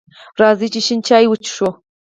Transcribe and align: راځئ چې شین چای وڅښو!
راځئ 0.39 0.67
چې 0.73 0.81
شین 0.85 0.99
چای 1.07 1.25
وڅښو! 1.27 1.69